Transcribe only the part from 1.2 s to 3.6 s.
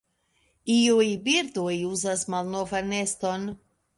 birdoj uzas malnovan neston.